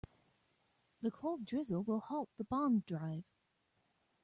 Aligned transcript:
The 1.03 1.11
cold 1.11 1.45
drizzle 1.45 1.83
will 1.83 1.99
halt 1.99 2.29
the 2.35 2.43
bond 2.43 2.87
drive. 2.87 3.23